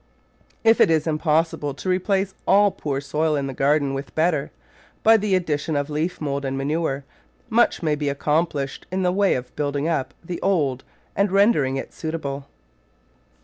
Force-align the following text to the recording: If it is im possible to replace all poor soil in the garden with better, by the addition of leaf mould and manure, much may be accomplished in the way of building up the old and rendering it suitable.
If 0.63 0.81
it 0.81 0.89
is 0.89 1.05
im 1.05 1.19
possible 1.19 1.75
to 1.75 1.87
replace 1.87 2.33
all 2.47 2.71
poor 2.71 2.99
soil 3.01 3.35
in 3.35 3.45
the 3.45 3.53
garden 3.53 3.93
with 3.93 4.15
better, 4.15 4.49
by 5.03 5.15
the 5.15 5.35
addition 5.35 5.75
of 5.75 5.91
leaf 5.91 6.19
mould 6.19 6.43
and 6.43 6.57
manure, 6.57 7.03
much 7.51 7.83
may 7.83 7.93
be 7.93 8.09
accomplished 8.09 8.87
in 8.91 9.03
the 9.03 9.11
way 9.11 9.35
of 9.35 9.55
building 9.55 9.87
up 9.87 10.15
the 10.23 10.41
old 10.41 10.83
and 11.15 11.31
rendering 11.31 11.77
it 11.77 11.93
suitable. 11.93 12.47